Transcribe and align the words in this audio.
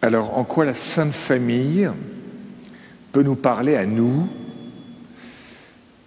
Alors, 0.00 0.38
en 0.38 0.44
quoi 0.44 0.64
la 0.64 0.74
Sainte 0.74 1.12
Famille 1.12 1.90
peut 3.10 3.24
nous 3.24 3.34
parler 3.34 3.74
à 3.74 3.84
nous, 3.84 4.28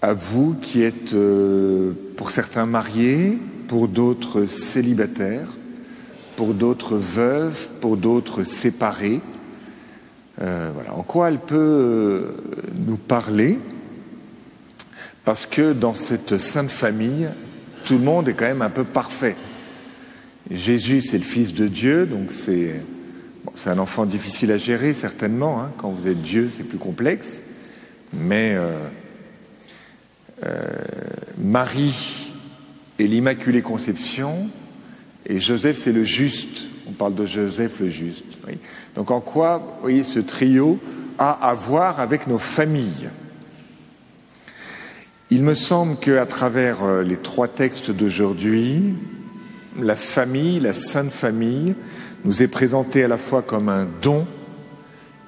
à 0.02 0.14
vous 0.14 0.56
qui 0.62 0.82
êtes 0.82 1.14
euh, 1.14 1.92
pour 2.16 2.32
certains 2.32 2.66
mariés, 2.66 3.38
pour 3.68 3.90
d'autres 3.90 4.46
célibataires, 4.46 5.58
pour 6.38 6.54
d'autres 6.54 6.96
veuves, 6.96 7.68
pour 7.82 7.98
d'autres 7.98 8.46
séparés. 8.46 9.20
Euh, 10.42 10.72
voilà. 10.74 10.94
En 10.94 11.04
quoi 11.04 11.28
elle 11.28 11.40
peut 11.40 11.58
euh, 11.58 12.38
nous 12.88 12.96
parler? 12.96 13.60
Parce 15.26 15.46
que 15.46 15.74
dans 15.74 15.96
cette 15.96 16.38
sainte 16.38 16.72
famille, 16.72 17.28
tout 17.84 17.98
le 17.98 18.04
monde 18.06 18.30
est 18.30 18.36
quand 18.36 18.46
même 18.46 18.62
un 18.62 18.70
peu 18.70 18.86
parfait. 18.86 19.36
Jésus, 20.50 21.02
c'est 21.02 21.18
le 21.18 21.26
Fils 21.26 21.54
de 21.54 21.68
Dieu, 21.68 22.06
donc 22.06 22.32
c'est 22.32 22.80
c'est 23.56 23.70
un 23.70 23.80
enfant 23.80 24.06
difficile 24.06 24.52
à 24.52 24.58
gérer, 24.58 24.94
certainement. 24.94 25.62
Hein. 25.62 25.72
Quand 25.78 25.90
vous 25.90 26.08
êtes 26.08 26.22
Dieu, 26.22 26.50
c'est 26.50 26.64
plus 26.64 26.78
complexe. 26.78 27.42
Mais 28.14 28.54
euh, 28.56 28.88
euh, 30.46 30.68
Marie 31.38 32.32
est 33.00 33.08
l'Immaculée 33.08 33.62
Conception 33.62 34.50
et 35.26 35.40
Joseph, 35.40 35.78
c'est 35.78 35.92
le 35.92 36.04
juste. 36.04 36.68
On 36.88 36.92
parle 36.92 37.16
de 37.16 37.26
Joseph 37.26 37.80
le 37.80 37.90
juste. 37.90 38.26
Donc 38.96 39.12
en 39.12 39.22
quoi, 39.22 39.78
voyez, 39.82 40.04
ce 40.04 40.20
trio 40.20 40.80
a 41.18 41.32
à 41.32 41.54
voir 41.54 42.00
avec 42.00 42.28
nos 42.28 42.40
familles? 42.40 43.10
Il 45.30 45.44
me 45.44 45.54
semble 45.54 45.96
qu'à 45.98 46.26
travers 46.26 46.84
euh, 46.84 47.04
les 47.04 47.16
trois 47.16 47.48
textes 47.48 47.92
d'aujourd'hui, 47.92 48.94
la 49.80 49.96
famille, 49.96 50.60
la 50.60 50.74
Sainte 50.74 51.12
Famille, 51.12 51.76
nous 52.24 52.44
est 52.44 52.48
présenté 52.48 53.04
à 53.04 53.08
la 53.08 53.18
fois 53.18 53.42
comme 53.42 53.70
un 53.70 53.88
don, 54.02 54.28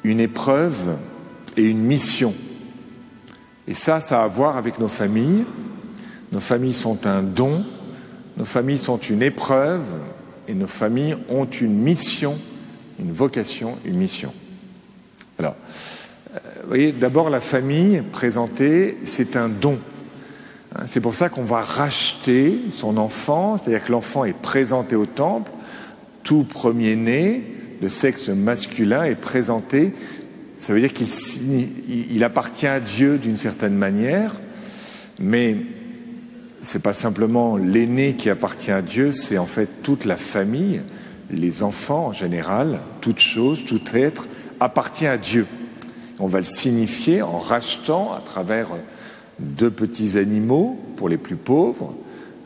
une 0.03 0.19
épreuve 0.19 0.97
et 1.57 1.63
une 1.63 1.83
mission. 1.83 2.33
Et 3.67 3.73
ça, 3.73 4.01
ça 4.01 4.21
a 4.21 4.25
à 4.25 4.27
voir 4.27 4.57
avec 4.57 4.79
nos 4.79 4.87
familles. 4.87 5.45
Nos 6.31 6.39
familles 6.39 6.73
sont 6.73 7.05
un 7.05 7.21
don, 7.21 7.63
nos 8.37 8.45
familles 8.45 8.79
sont 8.79 8.97
une 8.97 9.21
épreuve 9.21 9.83
et 10.47 10.53
nos 10.53 10.67
familles 10.67 11.15
ont 11.29 11.45
une 11.45 11.73
mission, 11.73 12.37
une 12.99 13.11
vocation, 13.11 13.77
une 13.85 13.97
mission. 13.97 14.33
Alors, 15.39 15.55
euh, 16.33 16.39
vous 16.63 16.67
voyez, 16.67 16.91
d'abord 16.91 17.29
la 17.29 17.39
famille 17.39 18.01
présentée, 18.11 18.97
c'est 19.05 19.35
un 19.35 19.47
don. 19.47 19.77
Hein, 20.75 20.83
c'est 20.85 21.01
pour 21.01 21.15
ça 21.15 21.29
qu'on 21.29 21.43
va 21.43 21.61
racheter 21.61 22.59
son 22.71 22.97
enfant, 22.97 23.57
c'est-à-dire 23.57 23.85
que 23.85 23.91
l'enfant 23.91 24.25
est 24.25 24.37
présenté 24.37 24.95
au 24.95 25.05
temple 25.05 25.51
tout 26.23 26.43
premier-né 26.43 27.43
de 27.81 27.87
sexe 27.89 28.29
masculin 28.29 29.03
est 29.03 29.15
présenté, 29.15 29.93
ça 30.57 30.73
veut 30.73 30.79
dire 30.79 30.93
qu'il 30.93 32.23
appartient 32.23 32.67
à 32.67 32.79
Dieu 32.79 33.17
d'une 33.17 33.35
certaine 33.35 33.75
manière, 33.75 34.33
mais 35.19 35.57
ce 36.61 36.77
n'est 36.77 36.81
pas 36.81 36.93
simplement 36.93 37.57
l'aîné 37.57 38.13
qui 38.13 38.29
appartient 38.29 38.71
à 38.71 38.81
Dieu, 38.81 39.11
c'est 39.11 39.37
en 39.37 39.45
fait 39.45 39.67
toute 39.83 40.05
la 40.05 40.15
famille, 40.15 40.81
les 41.29 41.63
enfants 41.63 42.07
en 42.07 42.13
général, 42.13 42.79
toute 43.01 43.19
chose, 43.19 43.65
tout 43.65 43.81
être 43.93 44.27
appartient 44.61 45.07
à 45.07 45.17
Dieu. 45.17 45.45
On 46.19 46.27
va 46.27 46.37
le 46.37 46.45
signifier 46.45 47.21
en 47.21 47.39
rachetant 47.39 48.13
à 48.13 48.21
travers 48.21 48.69
deux 49.39 49.71
petits 49.71 50.17
animaux 50.17 50.79
pour 50.95 51.09
les 51.09 51.17
plus 51.17 51.35
pauvres. 51.35 51.93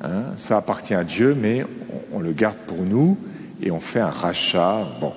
Hein. 0.04 0.24
ça 0.36 0.58
appartient 0.58 0.94
à 0.94 1.04
Dieu, 1.04 1.36
mais 1.40 1.66
on 2.14 2.20
le 2.20 2.32
garde 2.32 2.58
pour 2.66 2.82
nous 2.84 3.18
et 3.62 3.72
on 3.72 3.80
fait 3.80 4.00
un 4.00 4.10
rachat. 4.10 4.88
Bon, 5.00 5.14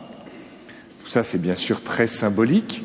tout 1.02 1.10
ça 1.10 1.22
c'est 1.22 1.38
bien 1.38 1.54
sûr 1.54 1.82
très 1.82 2.06
symbolique. 2.06 2.84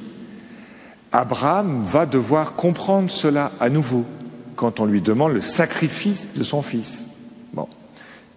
Abraham 1.12 1.84
va 1.86 2.06
devoir 2.06 2.54
comprendre 2.54 3.10
cela 3.10 3.52
à 3.60 3.70
nouveau 3.70 4.06
quand 4.56 4.80
on 4.80 4.86
lui 4.86 5.02
demande 5.02 5.34
le 5.34 5.42
sacrifice 5.42 6.30
de 6.36 6.44
son 6.44 6.62
fils. 6.62 7.08
Bon, 7.54 7.68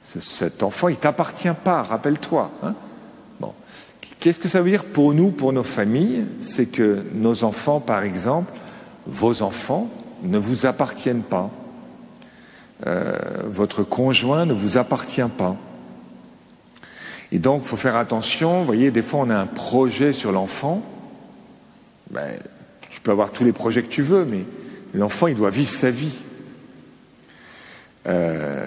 cet 0.02 0.62
enfant, 0.62 0.88
il 0.88 0.96
t'appartient 0.96 1.48
pas, 1.64 1.82
rappelle-toi. 1.82 2.50
Hein 2.62 2.74
bon, 3.40 3.52
qu'est-ce 4.20 4.38
que 4.38 4.48
ça 4.48 4.60
veut 4.60 4.70
dire 4.70 4.84
pour 4.84 5.12
nous, 5.12 5.30
pour 5.30 5.52
nos 5.52 5.64
familles? 5.64 6.24
C'est 6.38 6.66
que 6.66 7.02
nos 7.14 7.44
enfants, 7.44 7.80
par 7.80 8.02
exemple, 8.02 8.52
vos 9.06 9.42
enfants, 9.42 9.88
ne 10.22 10.38
vous 10.38 10.66
appartiennent 10.66 11.22
pas. 11.22 11.50
Euh, 12.86 13.16
votre 13.46 13.82
conjoint 13.82 14.46
ne 14.46 14.52
vous 14.52 14.78
appartient 14.78 15.20
pas. 15.36 15.56
Et 17.30 17.38
donc, 17.38 17.62
il 17.64 17.68
faut 17.68 17.76
faire 17.76 17.96
attention. 17.96 18.60
Vous 18.60 18.66
voyez, 18.66 18.90
des 18.90 19.02
fois, 19.02 19.20
on 19.20 19.30
a 19.30 19.36
un 19.36 19.46
projet 19.46 20.12
sur 20.12 20.32
l'enfant. 20.32 20.82
Ben, 22.10 22.26
tu 22.90 23.00
peux 23.00 23.10
avoir 23.10 23.30
tous 23.30 23.44
les 23.44 23.52
projets 23.52 23.82
que 23.82 23.88
tu 23.88 24.02
veux, 24.02 24.24
mais 24.24 24.44
l'enfant, 24.94 25.26
il 25.26 25.34
doit 25.34 25.50
vivre 25.50 25.70
sa 25.70 25.90
vie. 25.90 26.22
Euh, 28.06 28.66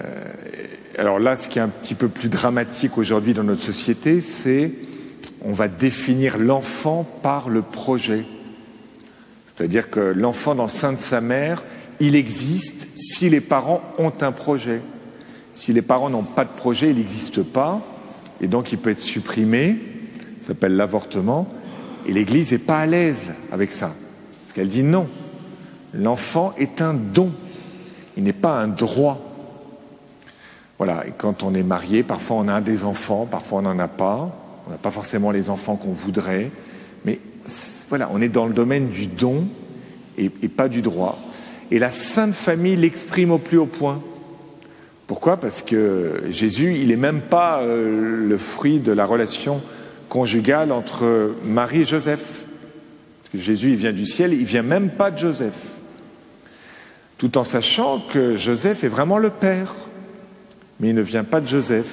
alors 0.98 1.20
là, 1.20 1.38
ce 1.38 1.48
qui 1.48 1.58
est 1.58 1.62
un 1.62 1.70
petit 1.70 1.96
peu 1.96 2.08
plus 2.08 2.30
dramatique 2.30 2.98
aujourd'hui 2.98 3.34
dans 3.34 3.44
notre 3.44 3.62
société, 3.62 4.22
c'est 4.22 4.72
on 5.44 5.54
va 5.54 5.68
définir 5.68 6.38
l'enfant 6.38 7.04
par 7.24 7.50
le 7.50 7.64
projet. 7.64 8.26
C'est-à-dire 9.56 9.90
que 9.90 10.00
l'enfant 10.00 10.54
dans 10.54 10.64
le 10.64 10.70
sein 10.70 10.94
de 10.94 11.00
sa 11.00 11.20
mère, 11.20 11.64
il 12.00 12.16
existe 12.16 12.88
si 12.96 13.30
les 13.30 13.42
parents 13.42 13.82
ont 13.98 14.14
un 14.22 14.32
projet. 14.32 14.82
Si 15.54 15.74
les 15.74 15.82
parents 15.82 16.12
n'ont 16.12 16.24
pas 16.24 16.46
de 16.46 16.50
projet, 16.50 16.92
il 16.92 16.98
n'existe 16.98 17.42
pas 17.42 17.82
et 18.42 18.48
donc 18.48 18.72
il 18.72 18.80
peut 18.80 18.90
être 18.90 19.00
supprimé, 19.00 19.78
ça 20.42 20.50
s'appelle 20.50 20.76
l'avortement, 20.76 21.48
et 22.08 22.14
l'Église 22.14 22.52
n'est 22.52 22.58
pas 22.58 22.80
à 22.80 22.86
l'aise 22.88 23.26
avec 23.52 23.72
ça, 23.72 23.94
parce 24.42 24.54
qu'elle 24.54 24.68
dit 24.68 24.84
non, 24.84 25.08
l'enfant 25.94 26.54
est 26.58 26.82
un 26.82 26.94
don, 26.96 27.32
il 28.18 28.24
n'est 28.24 28.34
pas 28.34 28.60
un 28.60 28.68
droit. 28.68 29.28
Voilà, 30.80 31.06
et 31.08 31.14
quand 31.16 31.44
on 31.44 31.54
est 31.54 31.64
marié, 31.64 32.02
parfois 32.02 32.38
on 32.38 32.48
a 32.48 32.60
des 32.60 32.84
enfants, 32.84 33.28
parfois 33.30 33.60
on 33.60 33.62
n'en 33.62 33.78
a 33.78 33.88
pas, 33.88 34.36
on 34.68 34.72
n'a 34.72 34.78
pas 34.78 34.90
forcément 34.90 35.30
les 35.30 35.52
enfants 35.52 35.76
qu'on 35.76 35.94
voudrait, 35.94 36.50
mais 37.06 37.20
voilà, 37.90 38.10
on 38.12 38.20
est 38.20 38.30
dans 38.30 38.48
le 38.48 38.54
domaine 38.54 38.90
du 38.90 39.06
don 39.06 39.48
et, 40.18 40.32
et 40.42 40.48
pas 40.48 40.68
du 40.68 40.82
droit. 40.82 41.20
Et 41.70 41.78
la 41.78 41.92
Sainte 41.92 42.34
Famille 42.34 42.76
l'exprime 42.76 43.32
au 43.32 43.38
plus 43.38 43.58
haut 43.58 43.68
point. 43.68 44.02
Pourquoi? 45.12 45.36
Parce 45.36 45.62
que 45.62 46.24
Jésus, 46.30 46.78
il 46.80 46.88
n'est 46.88 46.96
même 46.96 47.20
pas 47.20 47.64
euh, 47.64 48.26
le 48.26 48.38
fruit 48.38 48.80
de 48.80 48.94
la 48.94 49.06
relation 49.06 49.60
conjugale 50.08 50.72
entre 50.72 51.36
Marie 51.44 51.82
et 51.82 51.86
Joseph. 51.86 52.46
Jésus, 53.34 53.72
il 53.72 53.76
vient 53.76 53.92
du 53.92 54.06
ciel, 54.06 54.34
il 54.34 54.46
vient 54.46 54.64
même 54.64 54.90
pas 54.90 55.12
de 55.12 55.18
Joseph. 55.18 55.74
Tout 57.18 57.38
en 57.38 57.44
sachant 57.44 58.02
que 58.14 58.38
Joseph 58.38 58.86
est 58.86 58.88
vraiment 58.88 59.18
le 59.18 59.32
Père, 59.32 59.76
mais 60.80 60.92
il 60.92 60.96
ne 60.96 61.02
vient 61.02 61.26
pas 61.26 61.42
de 61.42 61.48
Joseph. 61.48 61.92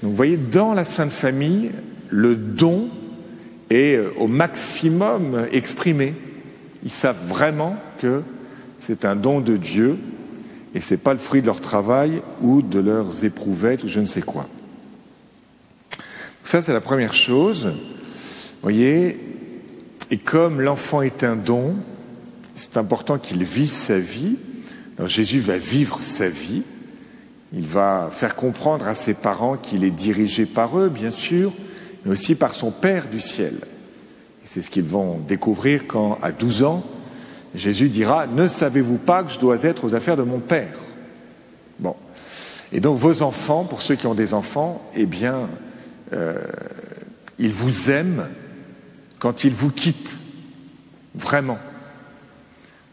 Donc 0.00 0.12
vous 0.12 0.16
voyez, 0.16 0.36
dans 0.36 0.74
la 0.74 0.84
Sainte 0.84 1.10
Famille, 1.10 1.72
le 2.08 2.36
don 2.36 2.88
est 3.68 3.96
euh, 3.96 4.12
au 4.16 4.28
maximum 4.28 5.48
exprimé. 5.50 6.14
Ils 6.84 6.92
savent 6.92 7.26
vraiment 7.26 7.74
que 8.00 8.22
c'est 8.78 9.04
un 9.04 9.16
don 9.16 9.40
de 9.40 9.56
Dieu 9.56 9.98
et 10.74 10.80
ce 10.80 10.94
n'est 10.94 10.98
pas 10.98 11.12
le 11.12 11.18
fruit 11.18 11.40
de 11.40 11.46
leur 11.46 11.60
travail 11.60 12.20
ou 12.40 12.60
de 12.60 12.80
leurs 12.80 13.24
éprouvettes 13.24 13.84
ou 13.84 13.88
je 13.88 14.00
ne 14.00 14.06
sais 14.06 14.22
quoi. 14.22 14.48
Ça, 16.42 16.60
c'est 16.60 16.72
la 16.72 16.80
première 16.80 17.14
chose. 17.14 17.66
Vous 17.66 18.62
voyez, 18.62 19.18
et 20.10 20.18
comme 20.18 20.60
l'enfant 20.60 21.00
est 21.02 21.24
un 21.24 21.36
don, 21.36 21.76
c'est 22.54 22.76
important 22.76 23.18
qu'il 23.18 23.42
vive 23.44 23.70
sa 23.70 23.98
vie. 23.98 24.36
Alors 24.98 25.08
Jésus 25.08 25.40
va 25.40 25.58
vivre 25.58 26.00
sa 26.02 26.28
vie. 26.28 26.62
Il 27.52 27.66
va 27.66 28.10
faire 28.12 28.34
comprendre 28.34 28.86
à 28.86 28.94
ses 28.94 29.14
parents 29.14 29.56
qu'il 29.56 29.84
est 29.84 29.90
dirigé 29.90 30.44
par 30.44 30.78
eux, 30.78 30.88
bien 30.88 31.10
sûr, 31.10 31.52
mais 32.04 32.12
aussi 32.12 32.34
par 32.34 32.54
son 32.54 32.70
Père 32.70 33.08
du 33.08 33.20
ciel. 33.20 33.60
C'est 34.44 34.60
ce 34.60 34.70
qu'ils 34.70 34.84
vont 34.84 35.18
découvrir 35.18 35.86
quand, 35.86 36.18
à 36.20 36.32
12 36.32 36.64
ans, 36.64 36.84
Jésus 37.54 37.88
dira, 37.88 38.26
ne 38.26 38.48
savez-vous 38.48 38.98
pas 38.98 39.22
que 39.22 39.32
je 39.32 39.38
dois 39.38 39.62
être 39.62 39.84
aux 39.84 39.94
affaires 39.94 40.16
de 40.16 40.22
mon 40.22 40.40
Père? 40.40 40.74
Bon. 41.78 41.94
Et 42.72 42.80
donc 42.80 42.98
vos 42.98 43.22
enfants, 43.22 43.64
pour 43.64 43.82
ceux 43.82 43.94
qui 43.94 44.06
ont 44.06 44.14
des 44.14 44.34
enfants, 44.34 44.82
eh 44.96 45.06
bien, 45.06 45.48
euh, 46.12 46.34
ils 47.38 47.52
vous 47.52 47.90
aiment 47.90 48.26
quand 49.18 49.44
ils 49.44 49.54
vous 49.54 49.70
quittent. 49.70 50.18
Vraiment. 51.14 51.58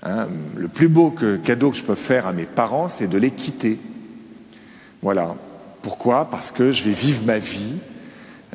Hein, 0.04 0.28
le 0.56 0.68
plus 0.68 0.88
beau 0.88 1.13
cadeau 1.44 1.72
que 1.72 1.78
je 1.78 1.84
peux 1.84 1.96
faire 1.96 2.28
à 2.28 2.34
mes 2.34 2.46
parents, 2.46 2.88
c'est 2.88 3.08
de 3.08 3.18
les 3.18 3.31
quitter. 3.31 3.80
Voilà. 5.02 5.36
Pourquoi? 5.81 6.30
Parce 6.30 6.52
que 6.52 6.72
je 6.72 6.84
vais 6.84 6.94
vivre 6.94 7.24
ma 7.25 7.40
vie. 7.40 7.78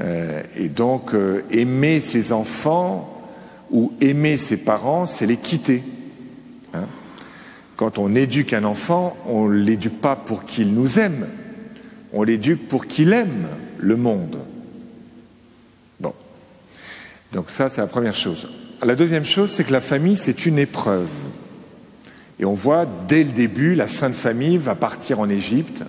Euh, 0.00 0.42
et 0.54 0.68
donc, 0.68 1.14
euh, 1.14 1.42
aimer 1.50 2.00
ses 2.00 2.32
enfants 2.32 3.12
ou 3.70 3.92
aimer 4.00 4.36
ses 4.36 4.56
parents, 4.56 5.06
c'est 5.06 5.26
les 5.26 5.36
quitter. 5.36 5.82
Hein. 6.74 6.84
Quand 7.76 7.98
on 7.98 8.14
éduque 8.14 8.52
un 8.52 8.64
enfant, 8.64 9.16
on 9.26 9.48
ne 9.48 9.58
l'éduque 9.58 10.00
pas 10.00 10.16
pour 10.16 10.44
qu'il 10.44 10.72
nous 10.72 10.98
aime, 10.98 11.26
on 12.12 12.22
l'éduque 12.22 12.68
pour 12.68 12.86
qu'il 12.86 13.12
aime 13.12 13.48
le 13.78 13.96
monde. 13.96 14.38
Bon. 16.00 16.14
Donc 17.32 17.50
ça, 17.50 17.68
c'est 17.68 17.80
la 17.80 17.86
première 17.86 18.14
chose. 18.14 18.48
La 18.82 18.94
deuxième 18.94 19.24
chose, 19.24 19.50
c'est 19.50 19.64
que 19.64 19.72
la 19.72 19.80
famille, 19.80 20.16
c'est 20.16 20.46
une 20.46 20.58
épreuve. 20.58 21.08
Et 22.38 22.44
on 22.44 22.54
voit 22.54 22.86
dès 23.08 23.24
le 23.24 23.32
début, 23.32 23.74
la 23.74 23.88
Sainte 23.88 24.14
Famille 24.14 24.58
va 24.58 24.74
partir 24.74 25.20
en 25.20 25.28
Égypte. 25.28 25.82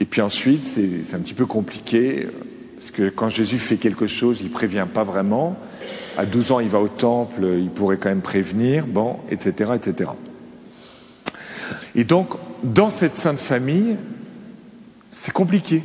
Et 0.00 0.04
puis 0.04 0.20
ensuite, 0.20 0.64
c'est 0.64 1.14
un 1.14 1.20
petit 1.20 1.34
peu 1.34 1.46
compliqué, 1.46 2.28
parce 2.76 2.90
que 2.90 3.08
quand 3.08 3.28
Jésus 3.28 3.58
fait 3.58 3.76
quelque 3.76 4.08
chose, 4.08 4.40
il 4.40 4.48
ne 4.48 4.52
prévient 4.52 4.86
pas 4.92 5.04
vraiment. 5.04 5.56
À 6.16 6.26
12 6.26 6.52
ans, 6.52 6.60
il 6.60 6.68
va 6.68 6.80
au 6.80 6.88
temple, 6.88 7.44
il 7.58 7.70
pourrait 7.70 7.96
quand 7.96 8.08
même 8.08 8.20
prévenir, 8.20 8.86
bon, 8.86 9.16
etc., 9.30 9.72
etc. 9.74 10.10
Et 11.94 12.04
donc, 12.04 12.28
dans 12.62 12.90
cette 12.90 13.16
Sainte 13.16 13.38
Famille, 13.38 13.96
c'est 15.10 15.32
compliqué. 15.32 15.82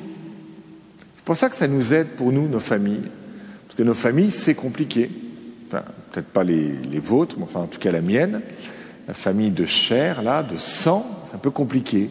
C'est 1.16 1.26
pour 1.26 1.38
ça 1.38 1.50
que 1.50 1.56
ça 1.56 1.68
nous 1.68 1.94
aide 1.94 2.08
pour 2.08 2.32
nous, 2.32 2.48
nos 2.48 2.60
familles. 2.60 3.04
Parce 3.68 3.78
que 3.78 3.84
nos 3.84 3.94
familles, 3.94 4.32
c'est 4.32 4.56
compliqué. 4.56 5.10
Peut-être 5.70 6.28
pas 6.28 6.44
les, 6.44 6.72
les, 6.92 7.00
vôtres, 7.00 7.36
mais 7.38 7.44
enfin 7.44 7.62
en 7.62 7.68
tout 7.68 7.80
cas 7.80 7.92
la 7.92 8.02
mienne. 8.02 8.42
La 9.08 9.14
famille 9.14 9.52
de 9.52 9.66
chair, 9.66 10.22
là, 10.22 10.44
de 10.44 10.58
sang, 10.58 11.06
c'est 11.30 11.36
un 11.36 11.40
peu 11.40 11.52
compliqué. 11.52 12.10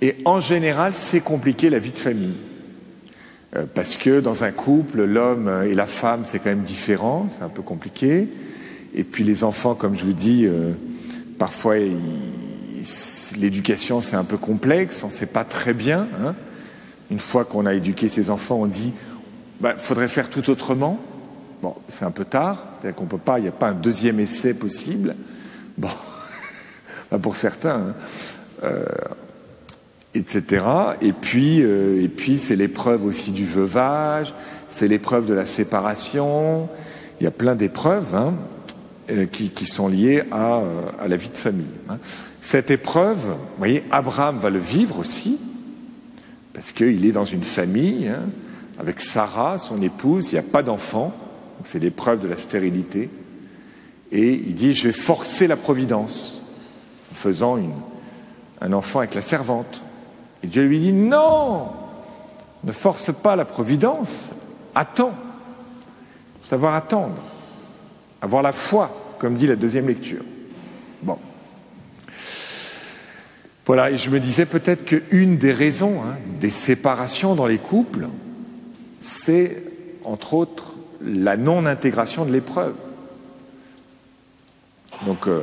Et 0.00 0.16
en 0.24 0.40
général, 0.40 0.94
c'est 0.94 1.20
compliqué 1.20 1.70
la 1.70 1.78
vie 1.78 1.92
de 1.92 1.98
famille. 1.98 2.34
Euh, 3.54 3.64
parce 3.72 3.96
que 3.96 4.20
dans 4.20 4.44
un 4.44 4.50
couple, 4.50 5.04
l'homme 5.04 5.50
et 5.66 5.74
la 5.74 5.86
femme, 5.86 6.24
c'est 6.24 6.38
quand 6.38 6.50
même 6.50 6.62
différent, 6.62 7.26
c'est 7.28 7.42
un 7.42 7.48
peu 7.48 7.62
compliqué. 7.62 8.28
Et 8.94 9.04
puis 9.04 9.24
les 9.24 9.44
enfants, 9.44 9.74
comme 9.74 9.96
je 9.96 10.04
vous 10.04 10.12
dis, 10.12 10.46
euh, 10.46 10.72
parfois 11.38 11.76
l'éducation 13.36 14.00
c'est 14.00 14.16
un 14.16 14.24
peu 14.24 14.36
complexe, 14.36 15.02
on 15.02 15.06
ne 15.06 15.12
sait 15.12 15.26
pas 15.26 15.44
très 15.44 15.74
bien. 15.74 16.08
Hein. 16.22 16.34
Une 17.10 17.18
fois 17.18 17.44
qu'on 17.44 17.66
a 17.66 17.74
éduqué 17.74 18.08
ses 18.08 18.30
enfants, 18.30 18.56
on 18.60 18.66
dit 18.66 18.92
bah, 19.60 19.74
faudrait 19.76 20.08
faire 20.08 20.28
tout 20.28 20.50
autrement. 20.50 20.98
Bon, 21.62 21.76
c'est 21.88 22.04
un 22.04 22.10
peu 22.10 22.24
tard, 22.24 22.64
c'est-à-dire 22.80 22.96
qu'on 22.96 23.06
peut 23.06 23.18
pas, 23.18 23.38
il 23.38 23.42
n'y 23.42 23.48
a 23.48 23.52
pas 23.52 23.68
un 23.68 23.74
deuxième 23.74 24.18
essai 24.18 24.54
possible. 24.54 25.14
Bon, 25.78 25.88
bah, 27.10 27.18
pour 27.18 27.36
certains, 27.36 27.70
hein. 27.70 27.94
euh, 28.64 28.84
etc. 30.14 30.64
Et 31.00 31.12
puis, 31.12 31.62
euh, 31.62 32.02
et 32.02 32.08
puis 32.08 32.38
c'est 32.38 32.56
l'épreuve 32.56 33.04
aussi 33.04 33.30
du 33.30 33.44
veuvage, 33.44 34.34
c'est 34.68 34.88
l'épreuve 34.88 35.26
de 35.26 35.34
la 35.34 35.46
séparation. 35.46 36.68
Il 37.20 37.24
y 37.24 37.26
a 37.26 37.30
plein 37.30 37.54
d'épreuves 37.54 38.14
hein, 38.14 38.34
euh, 39.10 39.26
qui, 39.26 39.50
qui, 39.50 39.66
sont 39.66 39.88
liées 39.88 40.22
à, 40.30 40.58
euh, 40.58 40.82
à, 41.00 41.08
la 41.08 41.16
vie 41.16 41.30
de 41.30 41.36
famille. 41.36 41.66
Hein. 41.88 41.98
Cette 42.40 42.70
épreuve, 42.70 43.18
vous 43.18 43.58
voyez, 43.58 43.84
Abraham 43.90 44.38
va 44.38 44.50
le 44.50 44.58
vivre 44.58 44.98
aussi, 44.98 45.38
parce 46.52 46.72
qu'il 46.72 47.04
est 47.06 47.12
dans 47.12 47.24
une 47.24 47.44
famille. 47.44 48.08
Hein, 48.08 48.28
avec 48.78 49.00
Sarah, 49.00 49.58
son 49.58 49.80
épouse, 49.82 50.28
il 50.28 50.34
n'y 50.34 50.38
a 50.38 50.42
pas 50.42 50.62
d'enfant, 50.62 51.12
c'est 51.62 51.78
l'épreuve 51.78 52.20
de 52.20 52.28
la 52.28 52.36
stérilité. 52.36 53.10
Et 54.10 54.32
il 54.32 54.54
dit, 54.54 54.74
je 54.74 54.88
vais 54.88 54.92
forcer 54.92 55.46
la 55.46 55.56
providence 55.56 56.42
en 57.12 57.14
faisant 57.14 57.56
une, 57.56 57.74
un 58.60 58.72
enfant 58.72 58.98
avec 58.98 59.14
la 59.14 59.22
servante. 59.22 59.82
Et 60.42 60.46
Dieu 60.46 60.62
lui 60.62 60.78
dit, 60.78 60.92
non, 60.92 61.68
ne 62.64 62.72
force 62.72 63.12
pas 63.12 63.36
la 63.36 63.44
providence, 63.44 64.34
attends. 64.74 65.14
Savoir 66.42 66.74
attendre, 66.74 67.14
avoir 68.20 68.42
la 68.42 68.52
foi, 68.52 68.90
comme 69.18 69.34
dit 69.34 69.46
la 69.46 69.56
deuxième 69.56 69.86
lecture. 69.86 70.24
Bon. 71.02 71.18
Voilà, 73.64 73.92
et 73.92 73.96
je 73.96 74.10
me 74.10 74.18
disais 74.18 74.44
peut-être 74.44 74.84
qu'une 74.84 75.38
des 75.38 75.52
raisons 75.52 76.02
hein, 76.02 76.16
des 76.40 76.50
séparations 76.50 77.36
dans 77.36 77.46
les 77.46 77.58
couples, 77.58 78.08
c'est 79.00 79.62
entre 80.04 80.34
autres 80.34 80.74
la 81.00 81.36
non-intégration 81.36 82.24
de 82.24 82.32
l'épreuve. 82.32 82.74
Donc, 85.06 85.26
euh, 85.26 85.42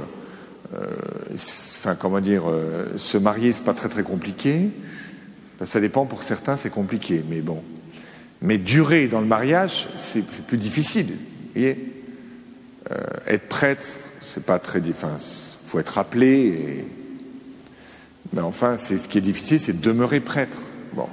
euh, 0.73 0.95
enfin, 1.79 1.95
comment 1.95 2.19
dire, 2.19 2.43
euh, 2.49 2.97
se 2.97 3.17
marier, 3.17 3.53
c'est 3.53 3.63
pas 3.63 3.73
très 3.73 3.89
très 3.89 4.03
compliqué. 4.03 4.69
ça 5.63 5.79
dépend 5.79 6.05
pour 6.05 6.23
certains, 6.23 6.57
c'est 6.57 6.69
compliqué, 6.69 7.23
mais 7.29 7.41
bon. 7.41 7.63
Mais 8.41 8.57
durer 8.57 9.07
dans 9.07 9.21
le 9.21 9.27
mariage, 9.27 9.87
c'est 9.95 10.25
plus 10.25 10.57
difficile. 10.57 11.07
Vous 11.07 11.51
voyez 11.55 11.93
Être 13.27 13.47
prêtre, 13.49 13.85
c'est 14.21 14.43
pas 14.43 14.59
très. 14.59 14.81
Enfin, 14.89 15.17
faut 15.65 15.79
être 15.79 15.97
appelé. 15.97 16.85
Mais 18.33 18.41
enfin, 18.41 18.77
c'est 18.77 18.97
ce 18.97 19.07
qui 19.07 19.17
est 19.17 19.21
difficile, 19.21 19.59
c'est 19.59 19.79
de 19.79 19.81
demeurer 19.81 20.19
prêtre. 20.19 20.57
Bon. 20.93 21.07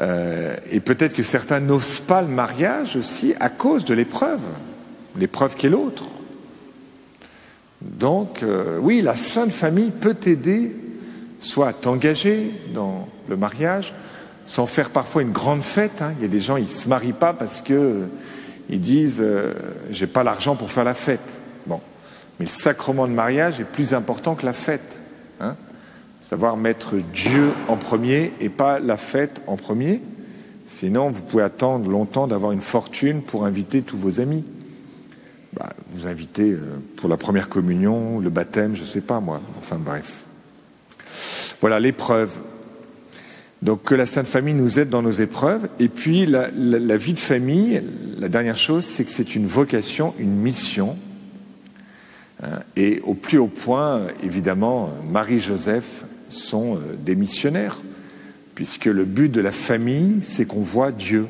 Euh, 0.00 0.56
et 0.70 0.80
peut-être 0.80 1.14
que 1.14 1.22
certains 1.22 1.60
n'osent 1.60 2.00
pas 2.00 2.22
le 2.22 2.28
mariage 2.28 2.96
aussi 2.96 3.34
à 3.40 3.48
cause 3.48 3.84
de 3.84 3.94
l'épreuve, 3.94 4.40
l'épreuve 5.16 5.56
qui 5.56 5.66
est 5.66 5.70
l'autre. 5.70 6.04
Donc, 7.80 8.42
euh, 8.42 8.78
oui, 8.80 9.02
la 9.02 9.16
Sainte 9.16 9.52
Famille 9.52 9.90
peut 9.90 10.14
t'aider 10.14 10.74
soit 11.40 11.68
à 11.68 11.72
t'engager 11.72 12.50
dans 12.74 13.08
le 13.28 13.36
mariage, 13.36 13.94
sans 14.44 14.66
faire 14.66 14.90
parfois 14.90 15.22
une 15.22 15.32
grande 15.32 15.62
fête. 15.62 16.02
Hein. 16.02 16.12
Il 16.18 16.22
y 16.22 16.24
a 16.24 16.28
des 16.28 16.40
gens, 16.40 16.56
ils 16.56 16.64
ne 16.64 16.68
se 16.68 16.88
marient 16.88 17.12
pas 17.12 17.32
parce 17.32 17.60
que 17.60 17.74
euh, 17.74 18.06
disent 18.70 19.20
euh, 19.20 19.54
j'ai 19.90 20.06
pas 20.06 20.24
l'argent 20.24 20.56
pour 20.56 20.70
faire 20.70 20.84
la 20.84 20.94
fête. 20.94 21.38
Bon, 21.66 21.80
mais 22.38 22.46
le 22.46 22.50
sacrement 22.50 23.06
de 23.06 23.12
mariage 23.12 23.60
est 23.60 23.64
plus 23.64 23.94
important 23.94 24.34
que 24.34 24.44
la 24.44 24.52
fête. 24.52 25.00
Hein 25.40 25.54
savoir 26.28 26.58
mettre 26.58 26.96
Dieu 27.14 27.52
en 27.68 27.78
premier 27.78 28.32
et 28.40 28.50
pas 28.50 28.80
la 28.80 28.98
fête 28.98 29.40
en 29.46 29.56
premier. 29.56 30.02
Sinon, 30.66 31.08
vous 31.08 31.22
pouvez 31.22 31.42
attendre 31.42 31.88
longtemps 31.90 32.26
d'avoir 32.26 32.52
une 32.52 32.60
fortune 32.60 33.22
pour 33.22 33.46
inviter 33.46 33.80
tous 33.80 33.96
vos 33.96 34.20
amis. 34.20 34.44
Bah, 35.54 35.72
vous 35.92 36.06
invitez 36.06 36.50
euh, 36.52 36.60
pour 36.96 37.08
la 37.08 37.16
première 37.16 37.48
communion, 37.48 38.20
le 38.20 38.30
baptême, 38.30 38.76
je 38.76 38.82
ne 38.82 38.86
sais 38.86 39.00
pas 39.00 39.20
moi. 39.20 39.40
Enfin 39.58 39.76
bref. 39.76 40.24
Voilà 41.60 41.80
l'épreuve. 41.80 42.30
Donc 43.62 43.82
que 43.82 43.94
la 43.94 44.06
Sainte 44.06 44.26
Famille 44.26 44.54
nous 44.54 44.78
aide 44.78 44.88
dans 44.88 45.02
nos 45.02 45.10
épreuves. 45.10 45.68
Et 45.80 45.88
puis 45.88 46.26
la, 46.26 46.50
la 46.52 46.96
vie 46.96 47.14
de 47.14 47.18
famille, 47.18 47.82
la 48.18 48.28
dernière 48.28 48.58
chose, 48.58 48.84
c'est 48.84 49.04
que 49.04 49.10
c'est 49.10 49.34
une 49.34 49.46
vocation, 49.46 50.14
une 50.18 50.36
mission. 50.36 50.96
Hein, 52.42 52.60
et 52.76 53.00
au 53.04 53.14
plus 53.14 53.38
haut 53.38 53.48
point, 53.48 54.06
évidemment, 54.22 54.92
Marie-Joseph 55.10 56.04
sont 56.28 56.76
euh, 56.76 56.96
des 57.04 57.16
missionnaires, 57.16 57.80
puisque 58.54 58.84
le 58.84 59.04
but 59.04 59.30
de 59.30 59.40
la 59.40 59.52
famille, 59.52 60.18
c'est 60.22 60.44
qu'on 60.44 60.62
voit 60.62 60.92
Dieu. 60.92 61.26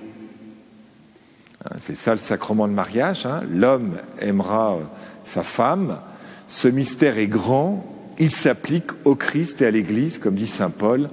Hein, 1.71 1.77
c'est 1.79 1.97
ça 1.97 2.13
le 2.13 2.19
sacrement 2.19 2.69
de 2.69 2.73
mariage. 2.73 3.27
Hein. 3.27 3.43
L'homme 3.51 3.97
aimera 4.21 4.75
euh, 4.75 4.81
sa 5.25 5.43
femme. 5.43 5.99
Ce 6.47 6.69
mystère 6.69 7.19
est 7.19 7.27
grand. 7.27 7.85
Il 8.19 8.33
s'applique 8.33 8.91
au 9.05 9.15
Christ 9.15 9.63
et 9.63 9.67
à 9.67 9.71
l'Église, 9.71 10.19
comme 10.19 10.35
dit 10.35 10.47
Saint 10.47 10.71
Paul 10.71 11.09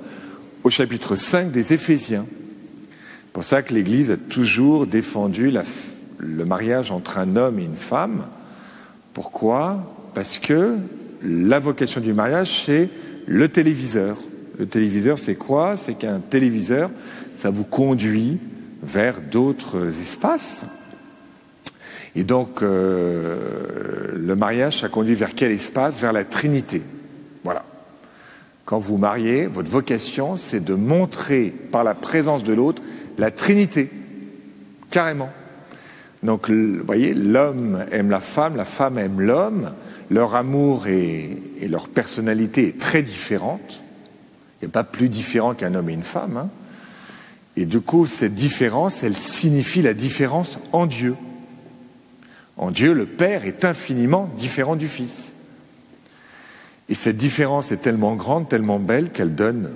au 0.64 0.70
chapitre 0.72 1.16
5 1.16 1.52
des 1.52 1.74
Éphésiens. 1.74 2.26
C'est 2.28 3.34
pour 3.34 3.44
ça 3.44 3.62
que 3.62 3.74
l'Église 3.74 4.10
a 4.10 4.18
toujours 4.18 4.88
défendu 4.88 5.54
le 6.18 6.46
mariage 6.46 6.90
entre 6.90 7.20
un 7.20 7.36
homme 7.36 7.60
et 7.60 7.66
une 7.66 7.76
femme. 7.76 8.26
Pourquoi? 9.14 9.84
Parce 10.16 10.40
que 10.40 10.76
la 11.22 11.60
vocation 11.60 12.02
du 12.02 12.14
mariage, 12.14 12.64
c'est 12.66 12.90
le 13.28 13.48
téléviseur. 13.50 14.18
Le 14.58 14.66
téléviseur, 14.66 15.20
c'est 15.20 15.36
quoi? 15.36 15.78
C'est 15.78 15.94
qu'un 15.96 16.20
téléviseur, 16.20 16.90
ça 17.36 17.52
vous 17.52 17.66
conduit 17.66 18.40
vers 18.86 19.22
d'autres 19.22 19.88
espaces. 20.02 20.66
Et 22.16 22.24
donc, 22.24 22.62
euh, 22.62 24.12
le 24.16 24.36
mariage, 24.36 24.80
ça 24.80 24.88
conduit 24.88 25.16
vers 25.16 25.36
quel 25.36 25.52
espace? 25.52 26.00
Vers 26.00 26.14
la 26.14 26.24
Trinité. 26.24 26.82
Voilà. 27.44 27.66
Quand 28.64 28.80
vous 28.80 28.98
mariez, 28.98 29.48
votre 29.48 29.70
vocation, 29.70 30.38
c'est 30.38 30.64
de 30.64 30.74
montrer 30.74 31.54
par 31.72 31.84
la 31.84 31.94
présence 31.94 32.44
de 32.44 32.54
l'autre 32.54 32.82
la 33.18 33.32
Trinité. 33.32 33.90
Carrément. 34.92 35.30
Donc, 36.24 36.50
vous 36.50 36.84
voyez, 36.86 37.14
l'homme 37.14 37.86
aime 37.92 38.10
la 38.10 38.20
femme, 38.20 38.56
la 38.56 38.66
femme 38.66 38.98
aime 38.98 39.22
l'homme 39.22 39.72
leur 40.10 40.36
amour 40.36 40.88
et, 40.88 41.42
leur 41.68 41.88
personnalité 41.88 42.68
est 42.68 42.80
très 42.80 43.02
différente. 43.02 43.82
Il 44.62 44.66
n'y 44.66 44.70
a 44.70 44.72
pas 44.72 44.84
plus 44.84 45.10
différent 45.10 45.54
qu'un 45.54 45.74
homme 45.76 45.90
et 45.90 45.94
une 45.94 46.04
femme. 46.04 46.38
Hein. 46.38 46.50
Et 47.58 47.66
du 47.66 47.80
coup, 47.80 48.08
cette 48.08 48.36
différence, 48.36 49.04
elle 49.04 49.18
signifie 49.18 49.82
la 49.82 49.94
différence 49.94 50.60
en 50.72 50.86
Dieu. 50.86 51.16
En 52.58 52.72
Dieu, 52.72 52.94
le 52.94 53.06
Père 53.06 53.46
est 53.46 53.66
infiniment 53.66 54.30
différent 54.38 54.76
du 54.76 54.88
Fils. 54.88 55.34
Et 56.90 56.96
cette 56.96 57.18
différence 57.18 57.72
est 57.72 57.78
tellement 57.78 58.16
grande, 58.16 58.50
tellement 58.50 58.80
belle 58.80 59.12
qu'elle 59.12 59.36
donne 59.36 59.72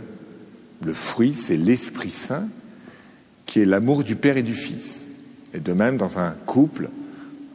le 0.84 0.94
fruit, 0.94 1.34
c'est 1.34 1.58
l'Esprit 1.58 2.12
Saint, 2.12 2.48
qui 3.46 3.60
est 3.60 3.66
l'amour 3.66 4.04
du 4.04 4.16
Père 4.16 4.38
et 4.38 4.44
du 4.44 4.54
Fils. 4.54 5.10
Et 5.54 5.60
de 5.60 5.74
même, 5.74 5.98
dans 5.98 6.20
un 6.20 6.32
couple, 6.46 6.90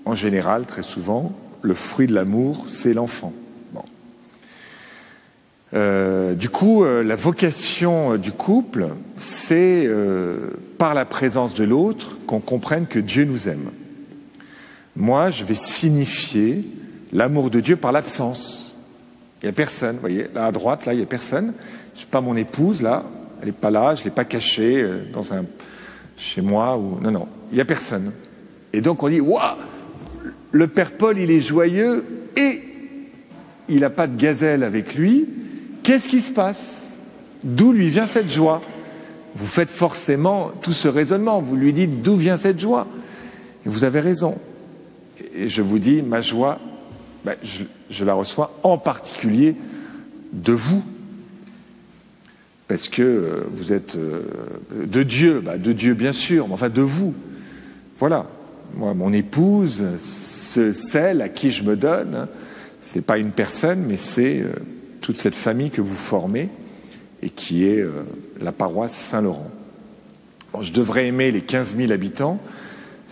en 0.05 0.15
général, 0.15 0.67
très 0.67 0.83
souvent, 0.83 1.33
le 1.63 1.75
fruit 1.75 2.07
de 2.07 2.15
l'amour, 2.15 2.67
c'est 2.69 2.93
l'enfant. 2.93 3.33
Euh, 5.75 6.35
du 6.35 6.49
coup, 6.49 6.85
euh, 6.85 7.03
la 7.03 7.17
vocation 7.17 8.17
du 8.17 8.33
couple, 8.33 8.89
c'est 9.17 9.89
par 10.79 10.95
la 10.95 11.05
présence 11.05 11.55
de 11.55 11.65
l'autre 11.65 12.17
qu'on 12.27 12.41
comprenne 12.41 12.87
que 12.87 12.99
Dieu 12.99 13.25
nous 13.25 13.49
aime. 13.49 13.71
Moi, 14.97 15.31
je 15.31 15.45
vais 15.45 15.55
signifier 15.55 16.65
l'amour 17.13 17.51
de 17.51 17.61
Dieu 17.61 17.77
par 17.77 17.93
l'absence. 17.93 18.75
Il 19.43 19.47
n'y 19.47 19.51
a 19.51 19.53
personne, 19.53 19.97
vous 19.97 20.01
voyez, 20.01 20.29
là 20.35 20.47
à 20.47 20.53
droite, 20.53 20.87
là, 20.87 20.95
il 20.95 20.99
n'y 20.99 21.03
a 21.03 21.07
personne. 21.07 21.53
Je 21.95 22.01
suis 22.01 22.09
pas 22.09 22.21
mon 22.21 22.37
épouse, 22.37 22.81
là, 22.81 23.05
elle 23.41 23.47
n'est 23.47 23.53
pas 23.53 23.71
là, 23.71 23.95
je 23.95 24.01
ne 24.01 24.05
l'ai 24.07 24.11
pas 24.11 24.25
cachée 24.25 24.87
dans 25.13 25.33
un, 25.33 25.45
chez 26.17 26.41
moi, 26.41 26.79
ou 26.79 27.01
non, 27.01 27.11
non, 27.11 27.29
il 27.51 27.57
n'y 27.57 27.61
a 27.61 27.65
personne. 27.65 28.13
Et 28.73 28.81
donc 28.81 29.03
on 29.03 29.09
dit, 29.09 29.21
waouh, 29.21 29.57
le 30.51 30.67
Père 30.69 30.93
Paul, 30.93 31.19
il 31.19 31.31
est 31.31 31.41
joyeux 31.41 32.05
et 32.37 32.63
il 33.69 33.81
n'a 33.81 33.91
pas 33.91 34.07
de 34.07 34.17
gazelle 34.17 34.63
avec 34.63 34.95
lui. 34.95 35.27
Qu'est-ce 35.85 36.09
qui 36.09 36.23
se 36.23 36.33
passe? 36.33 36.83
D'où 37.45 37.71
lui 37.71 37.91
vient 37.91 38.07
cette 38.07 38.33
joie? 38.33 38.63
Vous 39.37 39.47
faites 39.47 39.71
forcément 39.71 40.51
tout 40.63 40.73
ce 40.73 40.89
raisonnement, 40.89 41.41
vous 41.43 41.57
lui 41.57 41.73
dites 41.73 42.01
d'où 42.01 42.17
vient 42.17 42.39
cette 42.39 42.59
joie? 42.59 42.87
Et 43.67 43.69
vous 43.69 43.85
avez 43.85 44.01
raison. 44.01 44.39
Et 45.35 45.49
je 45.49 45.61
vous 45.61 45.79
dis, 45.79 46.01
ma 46.03 46.23
joie, 46.23 46.59
ben, 47.25 47.37
je, 47.91 48.05
la 48.05 48.15
reçois 48.15 48.59
en 48.63 48.79
particulier 48.79 49.57
de 50.33 50.53
vous. 50.53 50.83
Parce 52.67 52.89
que 52.89 53.03
euh, 53.03 53.41
vous 53.53 53.73
êtes 53.73 53.97
euh, 53.97 54.23
de 54.87 55.03
Dieu, 55.03 55.41
ben, 55.45 55.61
de 55.61 55.73
Dieu 55.73 55.93
bien 55.93 56.13
sûr, 56.13 56.49
mais 56.49 56.55
enfin 56.55 56.71
de 56.71 56.83
vous. 56.83 57.13
Voilà. 57.99 58.27
Moi, 58.75 58.95
mon 58.95 59.13
épouse, 59.13 59.85
celle 59.99 61.21
à 61.21 61.29
qui 61.29 61.51
je 61.51 61.63
me 61.63 61.77
donne, 61.77 62.15
hein, 62.15 62.29
c'est 62.81 63.05
pas 63.05 63.19
une 63.19 63.33
personne, 63.33 63.85
mais 63.87 63.99
c'est 63.99 64.41
euh, 64.41 64.53
toute 65.05 65.19
cette 65.19 65.35
famille 65.35 65.71
que 65.71 65.83
vous 65.83 65.95
formez 65.95 66.49
et 67.23 67.29
qui 67.29 67.69
est 67.69 67.79
euh, 67.79 68.07
la 68.41 68.53
paroisse 68.53 68.95
Saint-Laurent. 68.95 69.51
je 70.63 70.73
devrais 70.73 71.07
aimer 71.09 71.31
les 71.31 71.43
15 71.43 71.77
000 71.77 71.93
habitants, 71.93 72.41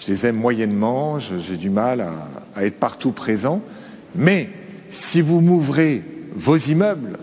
je 0.00 0.10
les 0.10 0.24
aime 0.24 0.36
moyennement, 0.36 1.18
j'ai 1.18 1.58
du 1.58 1.68
mal 1.68 2.00
à, 2.56 2.64
être 2.64 2.78
partout 2.78 3.12
présent, 3.12 3.60
mais 4.14 4.48
si 4.88 5.20
vous 5.20 5.42
m'ouvrez 5.42 6.02
vos 6.34 6.56
immeubles 6.56 7.18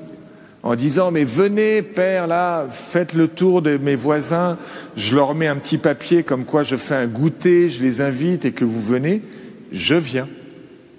en 0.61 0.75
disant 0.75 1.09
mais 1.09 1.23
venez 1.23 1.81
père 1.81 2.27
là, 2.27 2.67
faites 2.71 3.13
le 3.13 3.27
tour 3.27 3.63
de 3.63 3.75
mes 3.77 3.95
voisins, 3.95 4.59
je 4.95 5.15
leur 5.15 5.33
mets 5.33 5.47
un 5.47 5.55
petit 5.55 5.79
papier 5.79 6.21
comme 6.21 6.45
quoi 6.45 6.61
je 6.61 6.75
fais 6.75 6.93
un 6.93 7.07
goûter, 7.07 7.71
je 7.71 7.81
les 7.81 8.01
invite 8.01 8.45
et 8.45 8.51
que 8.51 8.65
vous 8.65 8.83
venez, 8.83 9.23
je 9.71 9.95
viens, 9.95 10.27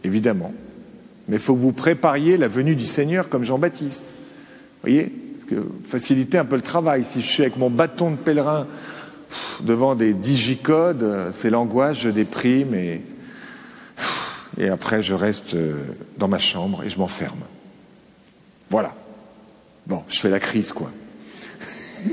évidemment. 0.02 0.52
Mais 1.30 1.36
il 1.36 1.42
faut 1.42 1.54
que 1.54 1.60
vous 1.60 1.72
prépariez 1.72 2.36
la 2.36 2.48
venue 2.48 2.74
du 2.74 2.84
Seigneur 2.84 3.28
comme 3.28 3.44
Jean-Baptiste. 3.44 4.04
Vous 4.04 4.90
voyez 4.90 5.04
Parce 5.04 5.44
que 5.48 5.64
faciliter 5.88 6.38
un 6.38 6.44
peu 6.44 6.56
le 6.56 6.62
travail. 6.62 7.04
Si 7.04 7.20
je 7.20 7.26
suis 7.26 7.42
avec 7.42 7.56
mon 7.56 7.70
bâton 7.70 8.10
de 8.10 8.16
pèlerin 8.16 8.66
devant 9.62 9.94
des 9.94 10.12
digicodes, 10.12 11.30
c'est 11.32 11.48
l'angoisse, 11.48 12.00
je 12.00 12.08
déprime 12.08 12.74
et, 12.74 13.02
et 14.58 14.68
après 14.68 15.02
je 15.02 15.14
reste 15.14 15.54
euh, 15.54 15.76
dans 16.18 16.26
ma 16.26 16.40
chambre 16.40 16.82
et 16.84 16.90
je 16.90 16.98
m'enferme. 16.98 17.38
Voilà. 18.68 18.92
Bon, 19.86 20.02
je 20.08 20.18
fais 20.18 20.30
la 20.30 20.40
crise, 20.40 20.72
quoi. 20.72 20.90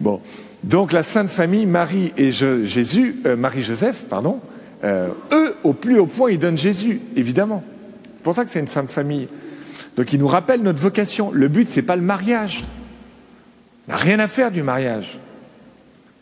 bon. 0.00 0.20
Donc 0.62 0.92
la 0.92 1.02
Sainte 1.02 1.30
Famille, 1.30 1.66
Marie 1.66 2.12
et 2.16 2.30
Jésus, 2.30 3.16
euh, 3.26 3.36
Marie-Joseph, 3.36 4.04
pardon, 4.08 4.38
euh, 4.84 5.08
eux, 5.32 5.56
au 5.64 5.72
plus 5.72 5.98
haut 5.98 6.06
point, 6.06 6.30
ils 6.30 6.38
donnent 6.38 6.58
Jésus, 6.58 7.00
évidemment. 7.16 7.64
C'est 8.22 8.24
pour 8.24 8.36
ça 8.36 8.44
que 8.44 8.52
c'est 8.52 8.60
une 8.60 8.68
sainte 8.68 8.88
famille. 8.88 9.26
Donc 9.96 10.12
ils 10.12 10.18
nous 10.20 10.28
rappellent 10.28 10.62
notre 10.62 10.78
vocation. 10.78 11.32
Le 11.32 11.48
but, 11.48 11.68
c'est 11.68 11.82
pas 11.82 11.96
le 11.96 12.02
mariage. 12.02 12.64
Il 13.88 13.90
n'a 13.90 13.96
rien 13.96 14.20
à 14.20 14.28
faire 14.28 14.52
du 14.52 14.62
mariage. 14.62 15.18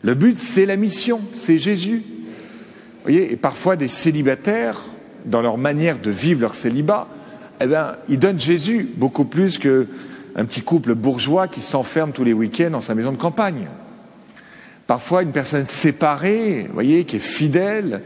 Le 0.01 0.15
but, 0.15 0.35
c'est 0.39 0.65
la 0.65 0.77
mission, 0.77 1.21
c'est 1.31 1.59
Jésus. 1.59 1.97
Vous 1.99 3.01
voyez, 3.03 3.31
et 3.31 3.35
parfois 3.35 3.75
des 3.75 3.87
célibataires, 3.87 4.81
dans 5.25 5.43
leur 5.43 5.59
manière 5.59 5.99
de 5.99 6.09
vivre 6.09 6.41
leur 6.41 6.55
célibat, 6.55 7.07
eh 7.61 7.67
bien, 7.67 7.97
ils 8.09 8.17
donnent 8.17 8.39
Jésus 8.39 8.89
beaucoup 8.95 9.25
plus 9.25 9.59
qu'un 9.59 9.85
petit 10.45 10.63
couple 10.63 10.95
bourgeois 10.95 11.47
qui 11.47 11.61
s'enferme 11.61 12.13
tous 12.13 12.23
les 12.23 12.33
week-ends 12.33 12.71
dans 12.71 12.81
sa 12.81 12.95
maison 12.95 13.11
de 13.11 13.17
campagne. 13.17 13.67
Parfois, 14.87 15.21
une 15.21 15.33
personne 15.33 15.67
séparée, 15.67 16.63
vous 16.67 16.73
voyez, 16.73 17.05
qui 17.05 17.17
est 17.17 17.19
fidèle, 17.19 18.01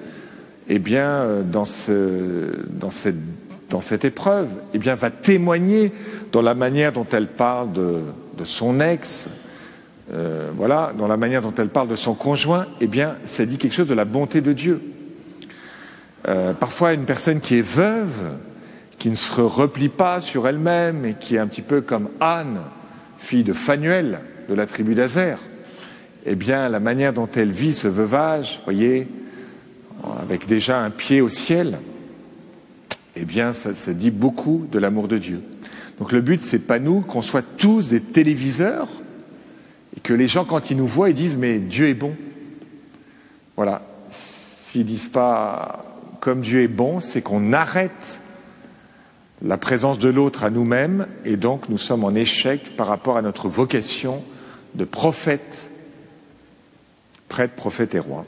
eh 0.67 0.79
bien, 0.79 1.07
euh, 1.07 1.43
dans, 1.43 1.63
cette, 1.63 3.15
épreuve, 4.03 4.47
eh 4.73 4.77
bien, 4.77 4.95
va 4.95 5.09
témoigner 5.09 5.91
dans 6.31 6.41
la 6.41 6.55
manière 6.55 6.91
dont 6.91 7.07
elle 7.11 7.27
parle 7.27 7.71
de, 7.73 8.01
son 8.43 8.79
ex, 8.79 9.29
euh, 10.13 10.51
voilà, 10.55 10.93
dans 10.97 11.07
la 11.07 11.17
manière 11.17 11.41
dont 11.41 11.53
elle 11.57 11.69
parle 11.69 11.87
de 11.87 11.95
son 11.95 12.13
conjoint, 12.13 12.67
eh 12.81 12.87
bien, 12.87 13.15
ça 13.25 13.45
dit 13.45 13.57
quelque 13.57 13.73
chose 13.73 13.87
de 13.87 13.93
la 13.93 14.05
bonté 14.05 14.41
de 14.41 14.53
Dieu. 14.53 14.81
Euh, 16.27 16.53
parfois, 16.53 16.93
une 16.93 17.05
personne 17.05 17.39
qui 17.39 17.57
est 17.57 17.65
veuve, 17.65 18.37
qui 18.97 19.09
ne 19.09 19.15
se 19.15 19.41
replie 19.41 19.89
pas 19.89 20.21
sur 20.21 20.47
elle-même 20.47 21.05
et 21.05 21.13
qui 21.19 21.35
est 21.35 21.39
un 21.39 21.47
petit 21.47 21.61
peu 21.61 21.81
comme 21.81 22.09
Anne, 22.19 22.59
fille 23.17 23.43
de 23.43 23.53
Phanuel 23.53 24.19
de 24.49 24.53
la 24.53 24.65
tribu 24.65 24.95
d'Azer, 24.95 25.39
eh 26.25 26.35
bien, 26.35 26.69
la 26.69 26.79
manière 26.79 27.13
dont 27.13 27.29
elle 27.35 27.51
vit 27.51 27.73
ce 27.73 27.87
veuvage, 27.87 28.61
voyez, 28.63 29.07
avec 30.21 30.47
déjà 30.47 30.81
un 30.81 30.89
pied 30.89 31.21
au 31.21 31.29
ciel, 31.29 31.77
eh 33.15 33.25
bien, 33.25 33.53
ça, 33.53 33.71
dit 33.93 34.11
beaucoup 34.11 34.67
de 34.71 34.79
l'amour 34.79 35.07
de 35.07 35.17
Dieu. 35.17 35.41
Donc 35.99 36.11
le 36.11 36.21
but, 36.21 36.41
c'est 36.41 36.59
pas 36.59 36.79
nous 36.79 37.01
qu'on 37.01 37.21
soit 37.21 37.45
tous 37.57 37.89
des 37.89 38.01
téléviseurs 38.01 38.89
et 39.95 40.01
que 40.01 40.13
les 40.13 40.27
gens, 40.27 40.43
quand 40.43 40.69
ils 40.69 40.77
nous 40.77 40.87
voient, 40.87 41.09
ils 41.09 41.15
disent 41.15 41.37
mais 41.37 41.59
Dieu 41.59 41.87
est 41.87 41.93
bon. 41.93 42.13
Voilà. 43.55 43.81
S'ils 44.09 44.85
disent 44.85 45.07
pas 45.07 45.85
comme 46.19 46.41
Dieu 46.41 46.61
est 46.61 46.67
bon, 46.67 46.99
c'est 46.99 47.21
qu'on 47.21 47.53
arrête 47.53 48.19
la 49.41 49.57
présence 49.57 49.99
de 49.99 50.09
l'autre 50.09 50.43
à 50.43 50.49
nous-mêmes 50.49 51.07
et 51.23 51.37
donc 51.37 51.69
nous 51.69 51.77
sommes 51.77 52.03
en 52.03 52.15
échec 52.15 52.75
par 52.75 52.87
rapport 52.87 53.15
à 53.15 53.21
notre 53.21 53.47
vocation 53.47 54.23
de 54.73 54.83
prophète, 54.85 55.69
prêtre, 57.29 57.53
prophète 57.55 57.95
et 57.95 57.99
roi. 57.99 58.25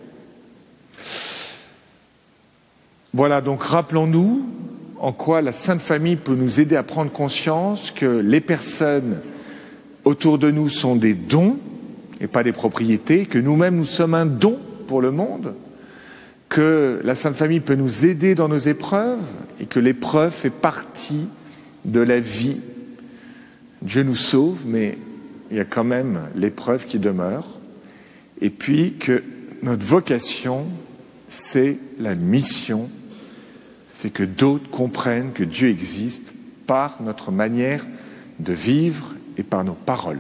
Voilà, 3.13 3.41
donc 3.41 3.63
rappelons-nous 3.63 4.45
en 4.99 5.11
quoi 5.11 5.41
la 5.41 5.51
Sainte 5.51 5.81
Famille 5.81 6.15
peut 6.15 6.35
nous 6.35 6.59
aider 6.59 6.75
à 6.75 6.83
prendre 6.83 7.11
conscience 7.11 7.91
que 7.91 8.05
les 8.05 8.41
personnes 8.41 9.19
autour 10.05 10.37
de 10.37 10.51
nous 10.51 10.69
sont 10.69 10.95
des 10.95 11.13
dons 11.13 11.57
et 12.19 12.27
pas 12.27 12.43
des 12.43 12.53
propriétés, 12.53 13.25
que 13.25 13.37
nous-mêmes 13.37 13.75
nous 13.75 13.85
sommes 13.85 14.13
un 14.13 14.25
don 14.25 14.59
pour 14.87 15.01
le 15.01 15.11
monde, 15.11 15.53
que 16.49 17.01
la 17.03 17.15
Sainte 17.15 17.35
Famille 17.35 17.59
peut 17.59 17.75
nous 17.75 18.05
aider 18.05 18.33
dans 18.33 18.47
nos 18.47 18.57
épreuves 18.57 19.19
et 19.59 19.65
que 19.65 19.79
l'épreuve 19.79 20.31
fait 20.31 20.49
partie 20.49 21.27
de 21.85 21.99
la 21.99 22.19
vie. 22.19 22.57
Dieu 23.81 24.03
nous 24.03 24.15
sauve, 24.15 24.63
mais 24.65 24.97
il 25.51 25.57
y 25.57 25.59
a 25.59 25.65
quand 25.65 25.83
même 25.83 26.21
l'épreuve 26.35 26.85
qui 26.85 26.99
demeure. 26.99 27.45
Et 28.41 28.49
puis 28.49 28.95
que 28.99 29.23
notre 29.61 29.85
vocation, 29.85 30.65
c'est 31.27 31.77
la 31.99 32.15
mission 32.15 32.89
c'est 33.97 34.11
que 34.11 34.21
d'autres 34.21 34.69
comprennent 34.69 35.33
que 35.33 35.43
Dieu 35.43 35.69
existe 35.69 36.35
par 36.67 37.01
notre 37.01 37.31
manière 37.31 37.83
de 38.37 38.53
vivre 38.53 39.15
et 39.37 39.43
par 39.43 39.63
nos 39.63 39.73
paroles. 39.73 40.19